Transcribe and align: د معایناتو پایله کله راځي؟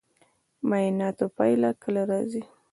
د 0.03 0.03
معایناتو 0.69 1.25
پایله 1.37 1.69
کله 1.83 2.01
راځي؟ 2.11 2.41